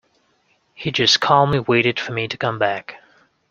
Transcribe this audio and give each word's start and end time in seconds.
He 0.73 0.89
just 0.89 1.21
calmly 1.21 1.59
waited 1.59 1.99
for 1.99 2.11
me 2.11 2.27
to 2.29 2.35
come 2.35 2.57
back. 2.57 2.95